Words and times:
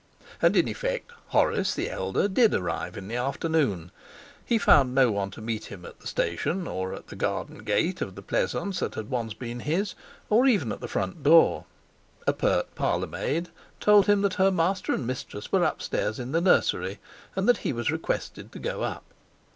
And 0.41 0.55
in 0.55 0.67
effect 0.67 1.11
Horace 1.27 1.75
the 1.75 1.91
elder 1.91 2.27
did 2.27 2.55
arrive 2.55 2.97
in 2.97 3.07
the 3.07 3.17
afternoon. 3.17 3.91
He 4.43 4.57
found 4.57 4.95
no 4.95 5.11
one 5.11 5.29
to 5.29 5.41
meet 5.43 5.65
him 5.65 5.85
at 5.85 5.99
the 5.99 6.07
station, 6.07 6.65
or 6.65 6.95
at 6.95 7.09
the 7.09 7.15
garden 7.15 7.59
gate 7.59 8.01
of 8.01 8.15
the 8.15 8.23
pleasaunce 8.23 8.79
that 8.79 8.95
had 8.95 9.11
once 9.11 9.35
been 9.35 9.59
his, 9.59 9.93
or 10.27 10.47
even 10.47 10.71
at 10.71 10.79
the 10.79 10.87
front 10.87 11.21
door. 11.21 11.65
A 12.25 12.33
pert 12.33 12.73
parlour 12.73 13.05
maid 13.05 13.49
told 13.79 14.07
him 14.07 14.23
that 14.23 14.33
her 14.41 14.49
master 14.49 14.91
and 14.91 15.05
mistress 15.05 15.51
were 15.51 15.63
upstairs 15.63 16.17
in 16.17 16.31
the 16.31 16.41
nursery, 16.41 16.97
and 17.35 17.47
that 17.47 17.57
he 17.57 17.71
was 17.71 17.91
requested 17.91 18.51
to 18.53 18.57
go 18.57 18.81
up. 18.81 19.03